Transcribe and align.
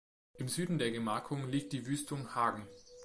Im 0.39 0.49
Süden 0.49 0.79
der 0.79 0.89
Gemarkung 0.89 1.47
liegt 1.47 1.73
die 1.73 1.85
Wüstung 1.85 2.33
Hagen. 2.33 2.67